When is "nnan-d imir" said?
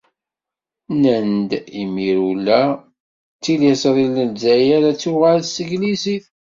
0.93-2.17